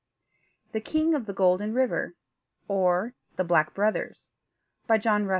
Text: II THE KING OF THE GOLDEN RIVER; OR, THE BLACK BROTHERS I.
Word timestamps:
II 0.01 0.69
THE 0.71 0.81
KING 0.81 1.13
OF 1.13 1.27
THE 1.27 1.33
GOLDEN 1.33 1.75
RIVER; 1.75 2.15
OR, 2.67 3.13
THE 3.35 3.43
BLACK 3.43 3.75
BROTHERS 3.75 4.33
I. 4.89 5.25